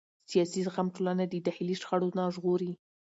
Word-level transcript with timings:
سیاسي 0.31 0.59
زغم 0.65 0.87
ټولنه 0.95 1.23
د 1.27 1.35
داخلي 1.47 1.75
شخړو 1.81 2.07
نه 2.17 2.23
ژغوري 2.35 2.71